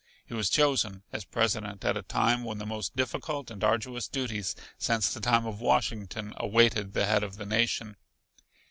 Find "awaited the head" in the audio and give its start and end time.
6.37-7.21